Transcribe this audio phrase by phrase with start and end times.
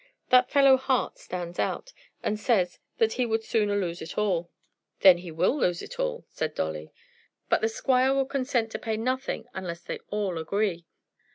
[0.29, 1.93] That fellow Hart stands out,
[2.23, 4.49] and says that he would sooner lose it all."
[5.01, 6.91] "Then he will lose it all," said Dolly.
[7.49, 10.87] "But the squire will consent to pay nothing unless they all agree.